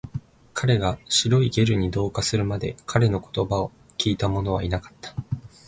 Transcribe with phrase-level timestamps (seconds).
[0.55, 5.13] 彼が白いゲルに同化するまで、彼の言葉を聞いたものはいなかった